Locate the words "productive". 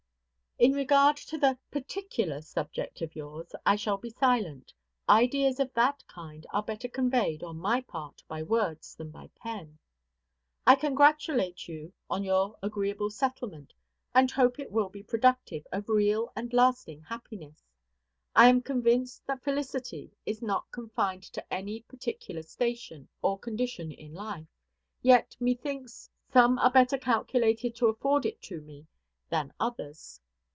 15.01-15.65